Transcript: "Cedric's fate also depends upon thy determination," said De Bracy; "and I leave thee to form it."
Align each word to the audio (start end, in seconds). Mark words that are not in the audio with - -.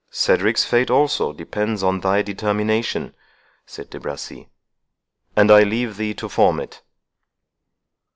"Cedric's 0.09 0.63
fate 0.65 0.89
also 0.89 1.31
depends 1.31 1.83
upon 1.83 1.99
thy 1.99 2.23
determination," 2.23 3.13
said 3.67 3.91
De 3.91 3.99
Bracy; 3.99 4.49
"and 5.35 5.51
I 5.51 5.61
leave 5.61 5.97
thee 5.97 6.15
to 6.15 6.27
form 6.27 6.59
it." 6.59 6.81